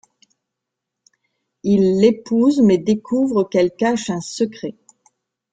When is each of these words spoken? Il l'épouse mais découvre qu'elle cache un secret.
Il 1.61 1.99
l'épouse 1.99 2.59
mais 2.63 2.79
découvre 2.79 3.43
qu'elle 3.43 3.69
cache 3.75 4.09
un 4.09 4.19
secret. 4.19 4.73